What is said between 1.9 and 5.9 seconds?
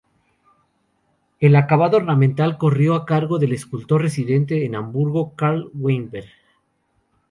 ornamental corrió a cargo del escultor residente en Hamburgo Karl